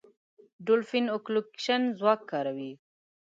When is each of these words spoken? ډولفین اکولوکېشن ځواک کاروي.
ډولفین 0.65 1.05
اکولوکېشن 1.15 1.81
ځواک 1.99 2.21
کاروي. 2.31 2.71